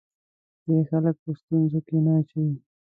دی 0.65 0.79
خلک 0.89 1.15
په 1.23 1.31
ستونزو 1.41 1.79
کې 1.87 1.97
نه 2.05 2.11
اچوي. 2.19 2.55